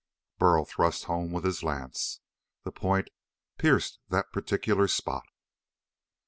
Burl 0.39 0.65
thrust 0.65 1.03
home 1.03 1.31
with 1.31 1.43
his 1.45 1.61
lance. 1.61 2.21
The 2.63 2.71
point 2.71 3.11
pierced 3.59 3.99
that 4.09 4.31
particular 4.31 4.87
spot. 4.87 5.27